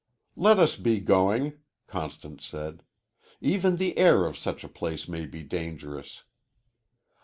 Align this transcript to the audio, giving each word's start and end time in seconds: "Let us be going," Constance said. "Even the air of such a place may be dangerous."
"Let 0.35 0.57
us 0.57 0.77
be 0.77 0.99
going," 0.99 1.59
Constance 1.85 2.43
said. 2.47 2.81
"Even 3.39 3.75
the 3.75 3.95
air 3.99 4.25
of 4.25 4.35
such 4.35 4.63
a 4.63 4.67
place 4.67 5.07
may 5.07 5.27
be 5.27 5.43
dangerous." 5.43 6.23